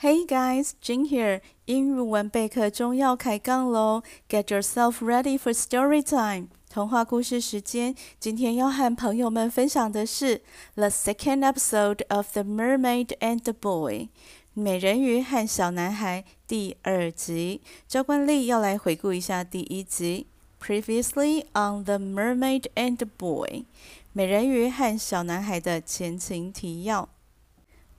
[0.00, 1.40] Hey guys, Jin here.
[1.64, 4.02] 英语文备课中要开杠喽！
[4.28, 6.48] Get yourself ready for story time.
[6.68, 7.94] 童话故事时间。
[8.20, 10.42] 今天要和朋友们分享的是
[10.74, 14.10] the second episode of The Mermaid and the Boy，
[14.52, 17.62] 美人鱼和小男孩第二集。
[17.88, 20.26] 教官丽要来回顾一下第一集。
[20.60, 23.64] Previously on The Mermaid and the Boy，
[24.12, 27.08] 美人鱼和小男孩的前情提要。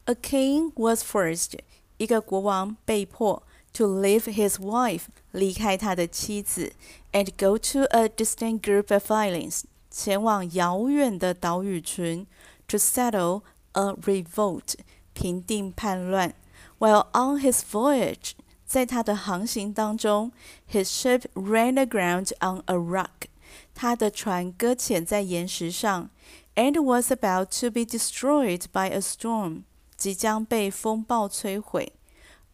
[0.05, 1.57] A king was forced
[2.01, 3.41] 一个国王被迫
[3.73, 6.73] to leave his wife 离开他的妻子，
[7.11, 12.27] and go to a distant group of islands 前往遥远的岛屿群
[12.67, 13.41] to settle
[13.73, 14.75] a revolt
[15.13, 16.33] 平定叛乱。
[16.79, 18.31] While on his voyage
[18.65, 20.31] 在他的航行当中，
[20.71, 23.27] his ship ran aground on a rock
[23.73, 26.09] 他的船搁浅在岩石上，
[26.55, 29.63] and was about to be destroyed by a storm
[29.95, 31.93] 即将被风暴摧毁。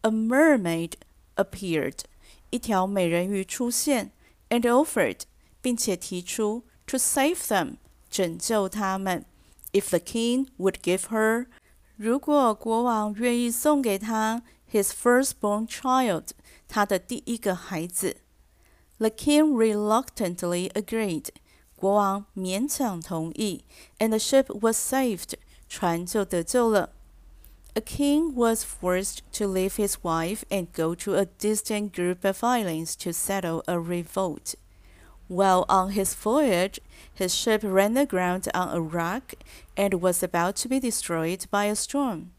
[0.02, 0.92] A mermaid
[1.36, 2.00] appeared，
[2.50, 4.12] 一条美人鱼出现，
[4.50, 5.20] and offered，
[5.60, 7.76] 并且提出 to save them，
[8.10, 9.24] 拯救他们。
[9.72, 11.46] If the king would give her，
[11.96, 16.28] 如果国王愿意送给他 his firstborn child，
[16.68, 18.18] 他的第一个孩子。
[18.98, 21.28] The king reluctantly agreed，
[21.74, 23.64] 国王勉强同意，
[23.98, 25.34] and the ship was saved，
[25.68, 26.90] 船就得救了。
[27.75, 32.43] A king was forced to leave his wife and go to a distant group of
[32.43, 34.55] islands to settle a revolt.
[35.27, 36.79] While on his voyage,
[37.13, 39.35] his ship ran aground on a rock
[39.77, 42.31] and was about to be destroyed by a storm.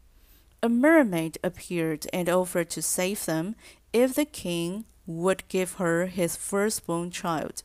[0.61, 3.55] A mermaid appeared and offered to save them
[3.93, 7.63] if the king would give her his firstborn child.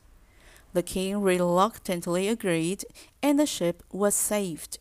[0.73, 2.85] The king reluctantly agreed,
[3.21, 4.79] and the ship was saved.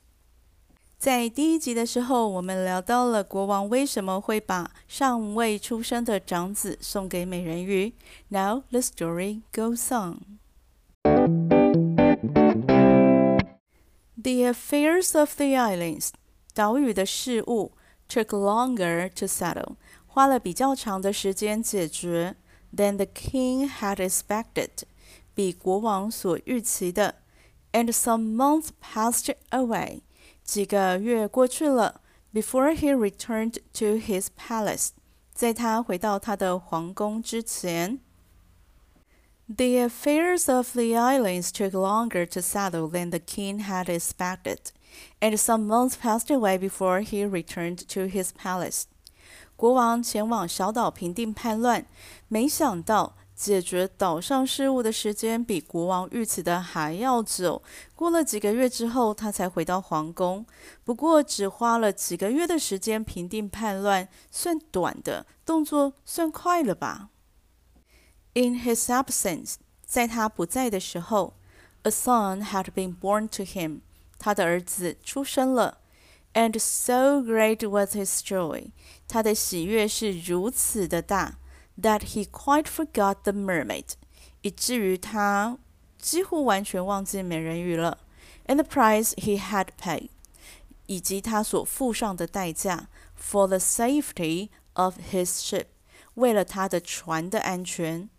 [0.98, 7.94] 在第一集的时候，我们聊到了国王为什么会把尚未出生的长子送给美人鱼。
[8.28, 10.38] Now the story goes on.
[14.16, 16.10] The affairs of the islands，
[16.54, 17.72] 岛屿的事务，
[18.08, 22.36] took longer to settle，花了比较长的时间解决，
[22.76, 24.84] than the king had expected，
[25.34, 27.16] 比国王所预期的。
[27.72, 30.02] And some months passed away。
[30.46, 32.02] 几个月过去了，
[32.34, 34.90] before he returned to his palace，
[35.34, 38.00] 在他回到他的皇宫之前。
[39.48, 44.72] The affairs of the islands took longer to settle than the king had expected,
[45.20, 48.84] and some months passed away before he returned to his palace.
[49.58, 51.86] 国王前往小岛平定叛乱，
[52.30, 57.63] 没想到 解决岛上事务的时间比国王预期的还要久。
[57.95, 60.47] 过了几个月之后，他才回到皇宫。
[60.83, 67.11] 不过，只花了几个月的时间平定叛乱，算短的，动作算快了吧
[68.33, 71.35] ？In his absence，在他不在的时候
[71.83, 73.81] ，a son had been born to him，
[74.19, 75.79] 他的儿子出生了。
[76.33, 78.71] And so great was his joy，
[79.07, 81.39] 他的喜悦是如此的大。
[81.80, 83.94] that he quite forgot the mermaid，
[84.42, 85.58] 以至于他
[85.98, 88.00] 几乎完全忘记美人鱼了，
[88.48, 90.10] and the price he had paid，
[90.88, 95.66] 以及他所付上的代价，for the safety of his ship，
[96.16, 98.10] 为了他的船的安全。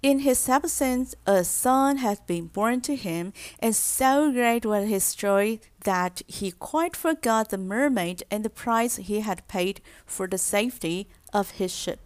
[0.00, 5.12] In his absence, a son had been born to him, and so great was his
[5.12, 10.38] joy that he quite forgot the mermaid and the price he had paid for the
[10.38, 11.97] safety of his ship.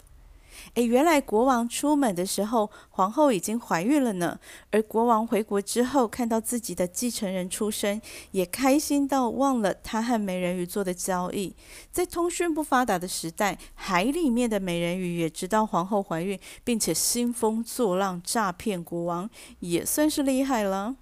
[0.74, 4.38] 诶，原来国王出门的时候，皇后已经怀孕了呢。
[4.72, 8.02] 而国王回国之后，看到自己的继承人出生，
[8.32, 11.56] 也开心到忘了他和美人鱼做的交易。
[11.92, 19.30] 在通讯不发达的时代，海里面的美人鱼也知道皇后怀孕，并且兴风作浪诈骗国王，
[19.60, 20.96] 也算是厉害了。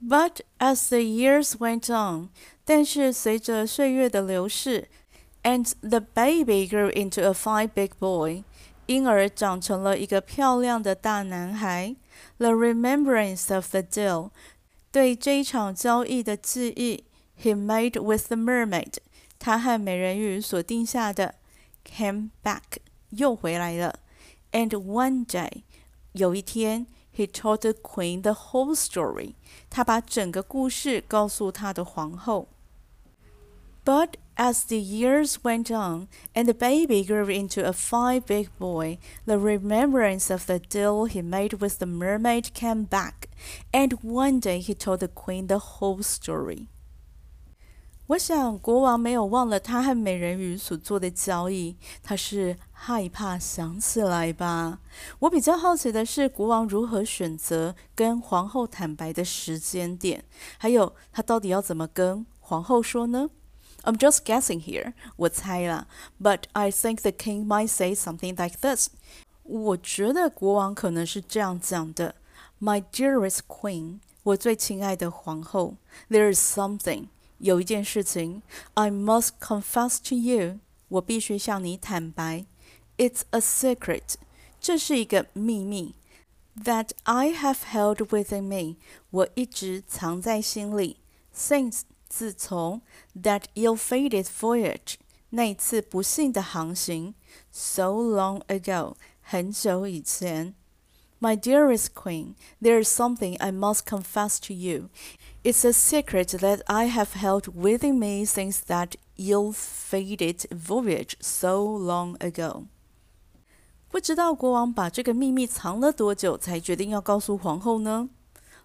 [0.00, 2.30] But as the years went on，
[2.64, 4.88] 但是随着岁月的流逝。
[5.42, 8.44] And the baby grew into a fine big boy.
[8.86, 11.96] 婴儿长成了一个漂亮的大男孩。
[12.38, 14.30] The remembrance of the deal，
[14.90, 17.04] 对这一场交易的记忆
[17.40, 18.94] ，he made with the mermaid，
[19.38, 21.36] 他和美人鱼所定下的
[21.84, 22.78] ，came back，
[23.10, 24.00] 又回来了。
[24.52, 25.62] And one day，
[26.12, 29.34] 有一天，he told the queen the whole story，
[29.68, 32.48] 他把整个故事告诉他的皇后。
[33.87, 39.37] But as the years went on, and the baby grew into a fine big boy, the
[39.37, 43.27] remembrance of the deal he made with the mermaid came back,
[43.71, 46.67] and one day he told the queen the whole story.
[48.07, 54.79] 我想国王没有忘了他和美人鱼所做的交易，他是害怕想起来吧。
[55.19, 60.23] 我比较好奇的是，国王如何选择跟皇后坦白的时间点，
[60.57, 63.29] 还有他到底要怎么跟皇后说呢
[63.83, 65.87] ？I'm just guessing here，我猜啦。
[66.21, 68.89] But I think the king might say something like this。
[69.43, 72.15] 我觉得国王可能是这样讲的：
[72.61, 75.75] My dearest queen，我最亲爱的皇后，
[76.09, 77.07] There is something。
[77.39, 78.41] 有一件事情，
[78.75, 82.45] I must confess to you，我必须向你坦白。
[82.97, 84.13] It's a secret，
[84.61, 85.95] 这是一个秘密。
[86.63, 88.77] That I have held within me，
[89.09, 91.01] 我一直藏在心里。
[91.35, 92.81] Since 自从
[93.19, 94.95] that ill-fated voyage，
[95.31, 97.15] 那次不幸的航行，
[97.51, 100.53] so long ago，很久以前。
[101.19, 104.89] My dearest queen, there is something I must confess to you.
[105.43, 112.17] It's a secret that I have held within me since that ill-fated voyage so long
[112.17, 112.65] ago.
[113.89, 118.09] 不知道国王把这个秘密藏了多久，才决定要告诉皇后呢？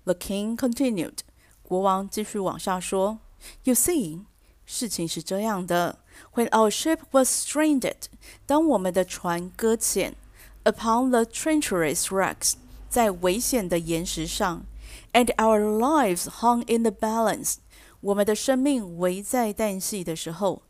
[0.04, 1.18] The king continued.
[1.62, 3.20] 国王继续往下说
[3.64, 4.24] ：“You see，
[4.64, 5.98] 事情是这样的。
[6.34, 8.06] When our ship was stranded，
[8.46, 10.14] 当我们的船搁浅，
[10.64, 12.54] upon the treacherous rocks，
[12.88, 14.64] 在危险的岩石上。”
[15.12, 17.56] and our lives hung in the balance，
[18.00, 20.62] 我们的生命危在旦夕的时候，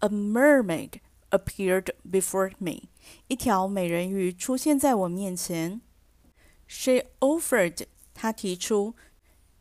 [0.00, 1.00] a mermaid
[1.30, 2.88] appeared before me，
[3.28, 5.80] 一条美人鱼出现在我面前。
[6.66, 8.94] She offered，她提出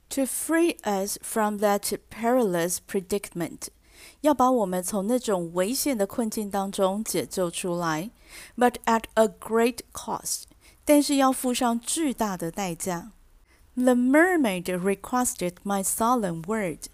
[0.10, 3.68] ，to free us from that perilous predicament，
[4.22, 8.10] 要把我们从那种危险的困境当中解救出来，
[8.58, 10.44] but at a great cost，
[10.84, 13.12] 但是要付上巨大的代价。
[13.76, 16.88] the mermaid requested my solemn word.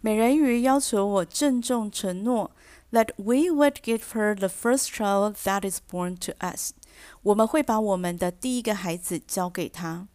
[0.00, 2.50] 美人鱼要求我郑重承诺，
[2.92, 6.72] that we would give her the first child that is born to us。
[7.22, 10.08] 我们会把我们的第一个孩子交给她。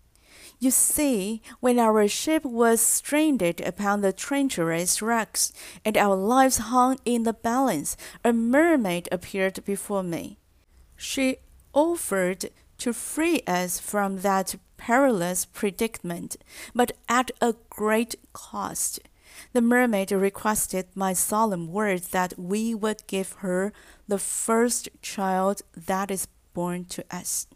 [0.58, 5.52] You see, when our ship was stranded upon the treacherous rocks,
[5.84, 10.38] and our lives hung in the balance, a mermaid appeared before me.
[10.96, 11.36] She
[11.72, 16.36] offered to free us from that perilous predicament,
[16.74, 19.00] but at a great cost.
[19.52, 23.72] The mermaid requested my solemn word that we would give her
[24.06, 27.46] the first child that is born to us.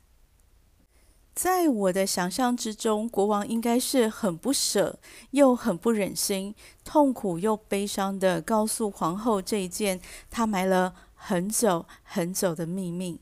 [1.39, 4.99] 在我的想象之中，国王应该是很不舍，
[5.31, 6.53] 又很不忍心，
[6.83, 10.01] 痛苦又悲伤的告诉皇后这一件
[10.33, 13.21] 他埋了很久很久的秘密。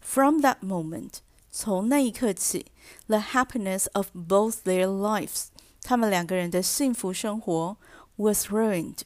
[0.00, 1.18] From that moment，
[1.52, 2.72] 从那一刻起
[3.06, 5.44] ，the happiness of both their lives，
[5.84, 7.76] 他们两个人的幸福生活
[8.16, 9.02] was ruined，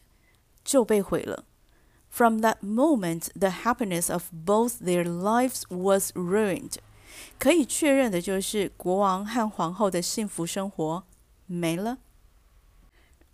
[0.65, 1.45] 就被毁了。
[2.09, 6.77] From that moment, the happiness of both their lives was ruined。
[7.40, 11.04] 可以确认的就是，国王和皇后的幸福生活
[11.46, 12.00] 没了。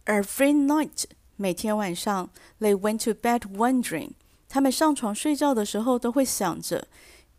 [0.05, 1.05] Every night，
[1.37, 4.11] 每天晚上，they went to bed wondering，
[4.49, 6.87] 他们上床睡觉的时候都会想着。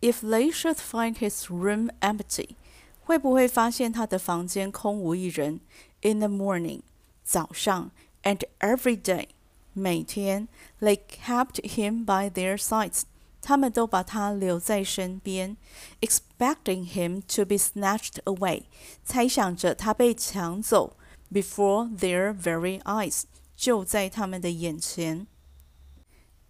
[0.00, 2.56] If they should find his room empty，
[3.00, 5.60] 会不会发现他的房间空无一人？
[6.02, 6.80] In the morning，
[7.22, 7.90] 早上，
[8.22, 9.28] and every day，
[9.72, 10.48] 每天，
[10.80, 13.02] they kept him by their sides，
[13.40, 15.56] 他们都把他留在身边，
[16.00, 18.62] expecting him to be snatched away，
[19.04, 20.96] 猜想着他被抢走，
[21.30, 23.24] before their very eyes，
[23.54, 25.26] 就在他们的眼前。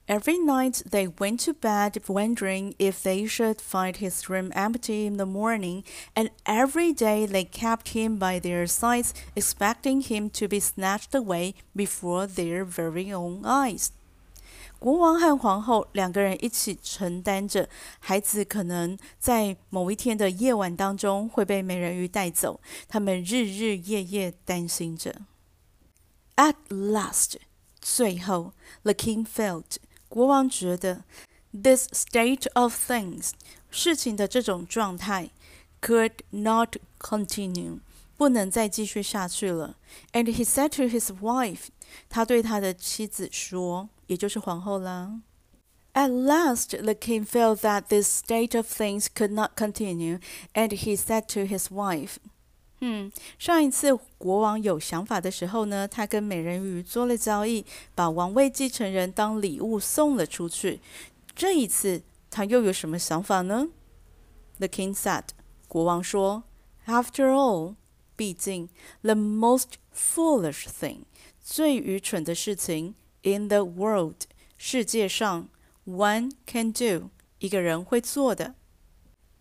[0.07, 5.17] Every night they went to bed wondering if they should find his room empty in
[5.17, 5.83] the morning,
[6.15, 11.55] and every day they kept him by their sides, expecting him to be snatched away
[11.75, 13.93] before their very own eyes.
[14.80, 17.68] 国王和皇后两个人一起承担着
[18.00, 25.14] 孩子可能在某一天的夜晚当中会被美人鱼带走，他们日日夜夜担心着。
[26.38, 27.34] At last，
[27.82, 29.76] 最后，the king felt
[30.08, 31.04] 国王觉得
[31.52, 33.32] ，this state of things，
[33.70, 35.32] 事情的这种状态
[35.82, 37.80] ，could not continue，
[38.16, 39.76] 不能再继续下去了。
[40.14, 41.68] And he said to his wife，
[42.08, 45.21] 他对他的妻子说，也就是皇后啦。
[45.95, 50.21] At last, the king felt that this state of things could not continue,
[50.53, 52.17] and he said to his wife,
[52.81, 60.81] 嗯，上一次国王有想法的时候呢，他跟美人鱼做了交易，把王位继承人当礼物送了出去。
[61.37, 63.69] 这一次他又有什么想法呢？
[64.59, 65.29] The king said，
[65.69, 66.43] 国王说，
[66.87, 67.77] After all，
[68.17, 68.69] 毕竟，
[69.03, 71.05] the most foolish thing，
[71.41, 75.49] 最愚蠢的事情 in the world，世界上，
[75.87, 78.55] one can do，一个人会做的，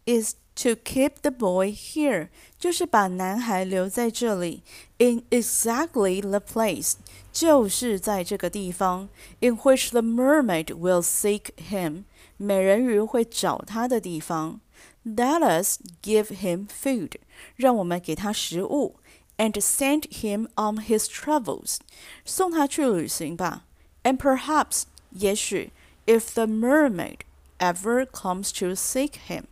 [0.05, 2.29] is to keep the boy here，
[2.59, 4.61] 就是把男孩留在这里，
[4.97, 6.93] in exactly the place，
[7.31, 12.03] 就是在这个地方，in which the mermaid will seek him，
[12.37, 14.59] 美人鱼会找他的地方。
[15.05, 17.13] Let us give him food，
[17.55, 18.95] 让我们给他食物，
[19.37, 21.77] and send him on his travels，
[22.23, 23.65] 送他去旅行吧。
[24.03, 25.71] And perhaps，也许，
[26.05, 27.19] if the mermaid
[27.59, 29.43] ever comes to seek him，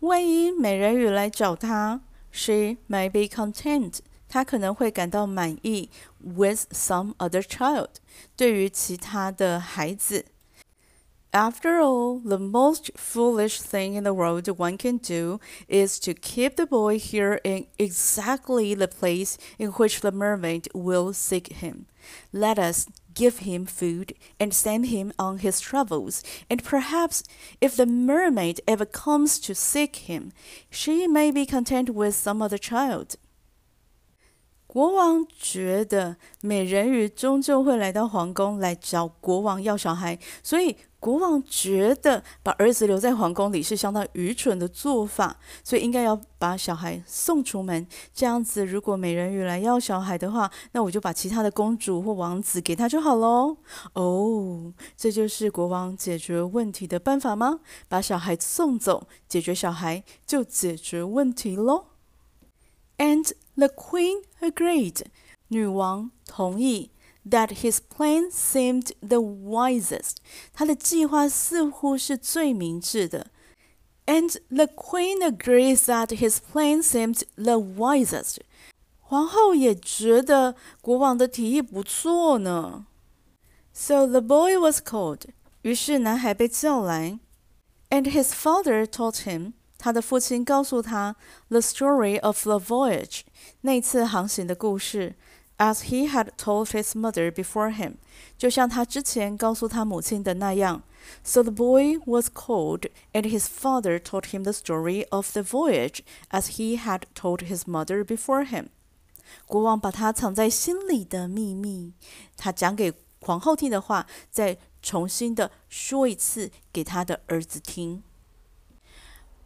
[0.00, 7.88] 万一美人鱼来找他，she may be content，她可能会感到满意，with some other child，
[8.34, 10.24] 对于其他的孩子。
[11.32, 16.66] After all, the most foolish thing in the world one can do is to keep the
[16.66, 21.86] boy here in exactly the place in which the mermaid will seek him.
[22.32, 27.22] Let us give him food and send him on his travels, and perhaps
[27.60, 30.32] if the mermaid ever comes to seek him,
[30.70, 33.16] she may be content with some other child.
[34.66, 40.76] 国王觉得美人鱼终究会来到皇宫来找国王要小孩，所以
[41.07, 47.87] 国王觉得把儿子留在皇宫里是相当愚蠢的做法，所以应该要把小孩送出门。
[48.13, 53.55] 这样子，如果美人鱼来要小孩的话，那我就把其他的公主或王子给他就好喽。
[53.93, 57.61] 哦，这就是国王解决问题的办法吗？
[57.87, 61.85] 把小孩送走，解决小孩就解决问题喽。
[62.97, 65.05] And the queen agreed，
[65.47, 66.91] 女王同意。
[67.26, 70.16] that his plan seemed the wisest.
[70.52, 73.28] 他的计划似乎是最明智的。
[74.06, 78.38] And the queen agrees that his plan seemed the wisest.
[79.00, 82.86] 皇后也觉得国王的提议不错呢。
[83.72, 85.20] So the boy was called.
[85.62, 87.20] 于是男孩被叫来。
[87.90, 89.52] And his father told him.
[89.78, 91.16] 他的父亲告诉他
[91.48, 93.22] the story of the voyage.
[93.62, 95.14] 那次航行的故事。
[95.58, 97.94] as he had told his mother before him，
[98.36, 100.82] 就像他之前告诉他母亲的那样。
[101.24, 106.56] So the boy was called, and his father told him the story of the voyage, as
[106.56, 108.66] he had told his mother before him.
[109.46, 111.92] 国王把他藏在心里的秘密，
[112.36, 118.02] 他讲给皇后听的话，再重新的说一次给他的儿子听。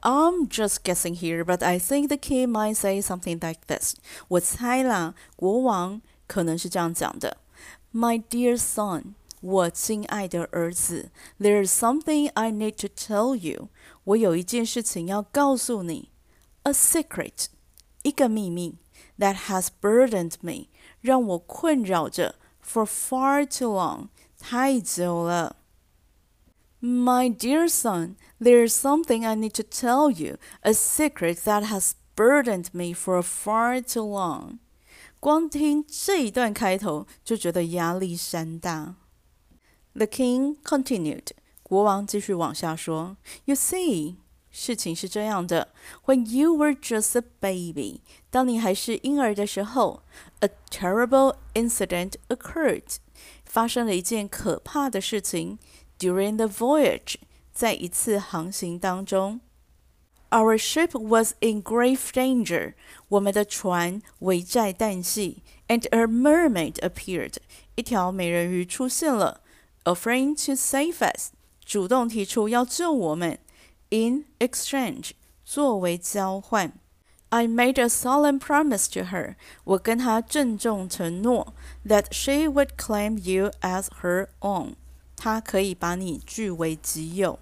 [0.03, 3.95] I'm just guessing here, but I think the king might say something like this.
[4.29, 11.11] 我猜啦，国王可能是这样讲的：“My dear son，我亲爱的儿子，
[11.41, 13.69] There's something I need to tell you。
[14.05, 16.11] 我有一件事情要告诉你，
[16.63, 17.47] a secret，
[18.03, 18.77] 一个秘密，
[19.19, 20.69] that has burdened me，
[21.01, 25.57] 让我困扰着，for far too long，太久了。”
[26.81, 31.93] My dear son, there is something I need to tell you, a secret that has
[32.15, 34.59] burdened me for far too long.
[35.19, 38.95] 光听这一段开头就觉得压力山大。
[39.95, 41.29] The king continued.
[41.63, 44.17] 国王继续往下说：“You see，
[44.51, 45.73] 事情是这样的，
[46.05, 50.03] When you were just a baby，当你还是婴儿的时候，
[50.41, 52.97] a terrible incident occurred，
[53.45, 55.59] 发生了一件可怕的事情。”
[56.01, 57.17] during the voyage，
[57.53, 59.41] 在一次航行当中，
[60.31, 62.75] Our ship was in grave danger，
[63.09, 67.37] 我们的船危在旦夕，and a mermaid appeared，
[67.77, 69.41] 一条美人鱼出现了，
[69.85, 71.31] offering to save us，
[71.65, 73.39] 主动提出要救我们，
[73.91, 75.13] in exchange，
[75.45, 76.73] 作为交换。
[77.29, 79.35] I made a solemn promise to her.
[79.65, 84.75] 我跟她郑重承诺 that she would claim you as her own.
[85.21, 87.39] 他可以把你据为己有。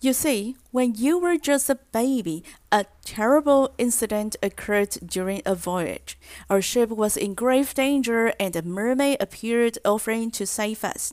[0.00, 6.18] You see, when you were just a baby, a terrible incident occurred during a voyage.
[6.48, 11.12] Our ship was in grave danger, and a mermaid appeared offering to save us.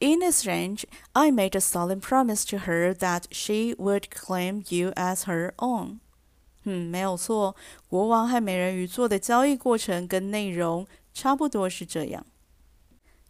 [0.00, 0.84] In exchange,
[1.14, 6.00] I made a solemn promise to her that she would claim you as her own.
[6.64, 7.56] 嗯，没有错，
[7.88, 12.26] 国王和美人鱼做的交易过程跟内容差不多是这样。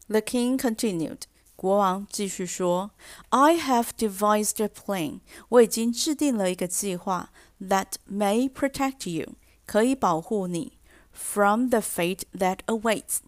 [0.08, 1.20] The king continued.
[1.64, 5.20] 国王继续说：“I have devised a plan，
[5.50, 7.30] 我已经制定了一个计划，
[7.60, 9.34] that may protect you，
[9.66, 10.78] 可以保护你，
[11.12, 13.18] from the fate that awaits，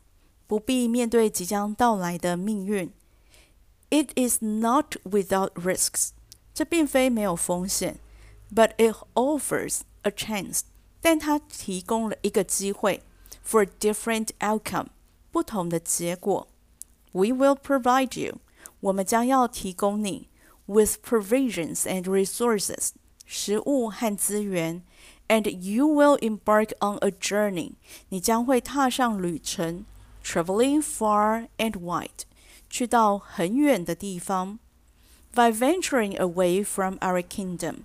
[0.46, 2.90] 不必面对即将到来的命运。
[3.90, 6.12] It is not without risks，
[6.54, 7.98] 这并非没有风险，
[8.54, 10.62] but it offers a chance，
[11.02, 13.02] 但它提供了一个机会，
[13.46, 14.86] for different outcome，
[15.30, 16.48] 不同的结果。”
[17.12, 18.38] We will provide you.
[18.80, 20.28] 我们将要提供你
[20.66, 22.90] with provisions and resources.
[23.26, 24.82] 食物和资源，
[25.28, 27.72] and you will embark on a journey.
[28.08, 29.84] 你将会踏上旅程，
[30.24, 32.24] traveling far and wide.
[32.68, 34.58] 去到很远的地方。
[35.34, 37.84] By venturing away from our kingdom，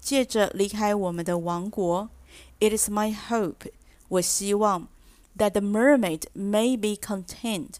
[0.00, 2.10] 借着离开我们的王国，
[2.58, 3.70] It is my hope，
[4.08, 4.88] 我希望
[5.36, 7.74] that the mermaid may be content，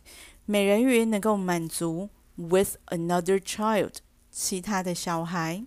[0.47, 3.97] 美人鱼能够满足 with another child，
[4.31, 5.65] 其他的小孩。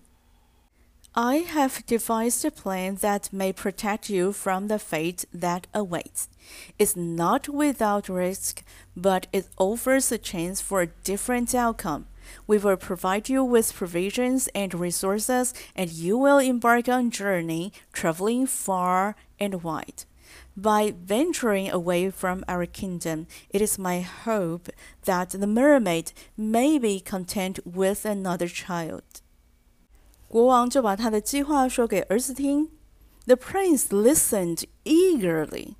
[1.13, 6.27] I have devised a plan that may protect you from the fate that awaits.
[6.77, 8.63] It's not without risk,
[8.95, 12.05] but it offers a chance for a different outcome.
[12.47, 17.73] We will provide you with provisions and resources, and you will embark on a journey
[17.91, 20.05] traveling far and wide.
[20.55, 24.69] By venturing away from our kingdom, it is my hope
[25.05, 29.03] that the mermaid may be content with another child.
[30.27, 32.69] 国王就把他的计划说给儿子听。
[33.25, 35.75] The prince listened eagerly.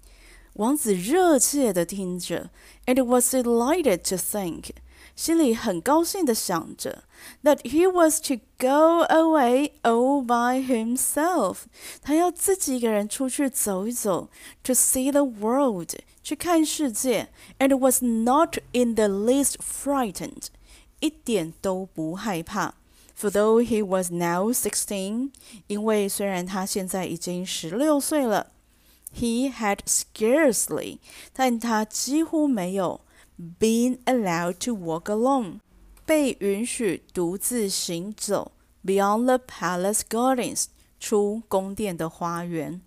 [0.53, 2.50] 王子热切地听着，
[2.86, 4.72] and was delighted to think，
[5.15, 7.03] 心里很高兴地想着，
[7.43, 11.63] that he was to go away all by himself，
[12.01, 14.29] 他要自己一个人出去走一走，
[14.63, 15.93] to see the world，
[16.24, 17.27] 去看世界，
[17.60, 20.48] and was not in the least frightened，
[21.00, 22.75] 一点都不害怕。
[23.15, 25.29] For though he was now sixteen，
[25.67, 28.48] 因为虽然他现在已经十六岁了，
[29.15, 30.98] he had scarcely，
[31.31, 33.01] 但他几乎没有
[33.60, 35.60] been allowed to walk alone，
[36.05, 38.51] 被允许独自行走
[38.86, 40.65] beyond the palace gardens，
[41.00, 42.81] 出宫殿的花园。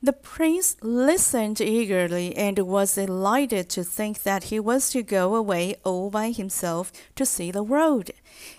[0.00, 5.74] The prince listened eagerly and was delighted to think that he was to go away
[5.82, 8.10] all by himself to see the world,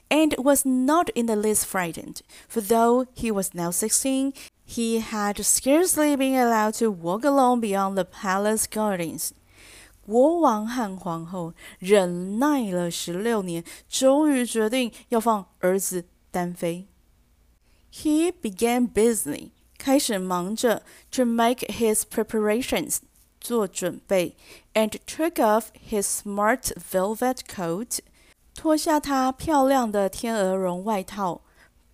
[0.09, 4.33] and was not in the least frightened, for though he was now sixteen,
[4.65, 9.33] he had scarcely been allowed to walk alone beyond the palace gardens.
[10.06, 16.86] 国王和皇后忍耐了十六年，终于决定要放儿子单飞。
[17.90, 22.98] He began busy 开始忙着 to make his preparations
[23.40, 24.36] 做准备
[24.74, 27.98] ，and took off his smart velvet coat
[28.54, 31.42] 脱下他漂亮的天鹅绒外套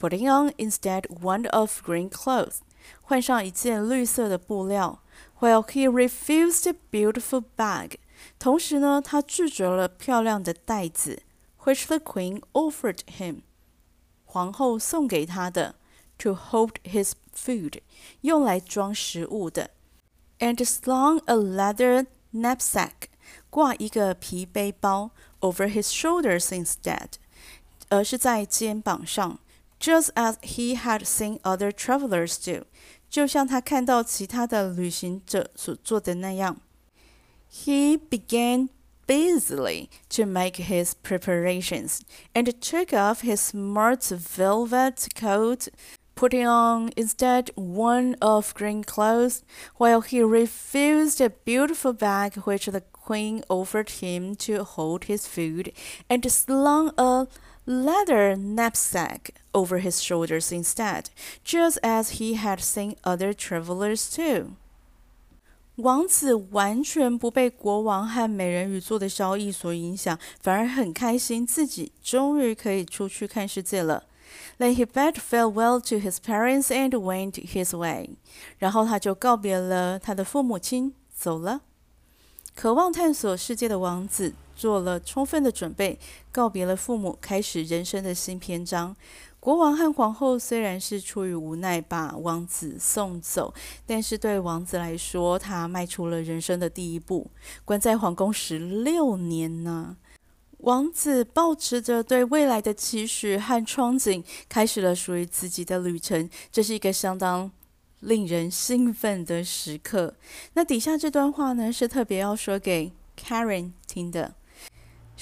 [0.00, 2.58] ，putting on instead one of green clothes
[3.02, 5.02] 换上一件绿色的布料
[5.39, 7.97] ，while he refused a beautiful bag
[8.39, 11.23] 同时呢，他拒绝了漂亮的袋子，
[11.63, 13.41] which the queen offered him
[14.25, 15.75] 皇后送给他的。
[16.17, 17.81] to hold his food，
[18.21, 19.71] 用来装食物的，
[20.39, 23.09] and slung a leather knapsack，
[23.49, 27.15] 挂一个皮背包 over his shoulders instead，
[27.89, 29.39] 而是在肩膀上，
[29.77, 32.65] just as he had seen other travelers do，
[33.09, 36.57] 就像他看到其他的旅行者所做的那样。
[37.51, 38.69] He began
[39.07, 41.99] busily to make his preparations
[42.33, 45.69] and took off his smart velvet coat
[46.15, 49.43] putting on instead one of green clothes,
[49.75, 55.71] while he refused a beautiful bag which the queen offered him to hold his food,
[56.09, 57.27] and slung a
[57.69, 61.05] leather knapsack over his shoulders instead,
[61.43, 64.51] just as he had seen other travelers do.
[65.77, 74.05] 王子完全不被国王和美人鱼做的交易所影响，反而很开心，自己终于可以出去看世界了。
[74.57, 78.11] then he bade farewell to his parents and went his way.
[78.57, 81.61] 然后他就告别了他的父母亲，走了。
[82.55, 85.98] 渴望探索世界的王子 做了充分的准备，
[86.30, 88.94] 告别了父母，开始人生的新篇章。
[89.40, 93.54] 国王和皇后虽然是出于无奈把王子送走，
[93.86, 97.30] 但是对王子来说，他迈出了人生的第一步。
[97.64, 99.96] 关在皇宫十六年呢。
[100.58, 106.28] 王子抱持着对未来的期许和憧憬，开始了属于自己的旅程。
[106.52, 107.50] 这是一个相当
[108.00, 110.14] 令人兴奋的时刻。
[110.52, 114.34] 那底下这段话呢，是特别要说给 Karen 听的。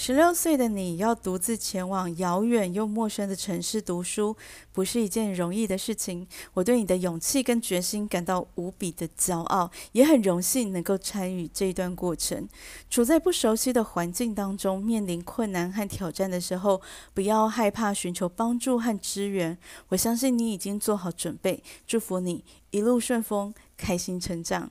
[0.01, 4.37] 十六岁的你要独自前往遥远又陌生的城市读书，
[4.73, 6.25] 不是一件容易的事情。
[6.55, 12.49] 我对你的勇气跟决心感到无比的骄傲，也很荣幸能够参与这一段过程。
[12.89, 16.81] 处在不熟悉的环境当中，面临困难和挑战的时候，
[17.13, 19.59] 不要害怕寻求帮助和支援。
[19.89, 24.71] 我相信你已经做好准备，祝福你一路顺风，开心成长。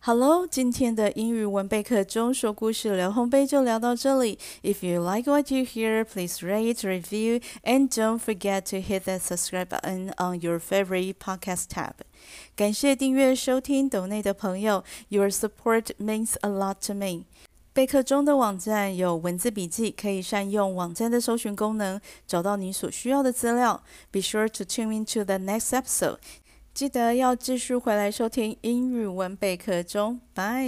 [0.00, 4.38] Hello，今天的英语文备课中说故事聊烘焙就聊到这里。
[4.62, 9.66] If you like what you hear, please rate, review, and don't forget to hit that subscribe
[9.66, 11.94] button on your favorite podcast tab.
[12.54, 17.24] 感谢订阅收听抖内的朋友，Your support means a lot to me.
[17.72, 23.82] 备课中的网站有文字笔记，可以善用网站的搜寻功能，找到你所需要的资料。
[24.10, 26.18] Be sure to tune into the next episode.
[26.73, 30.65] 记得要继续回来收听英语文备课中，拜。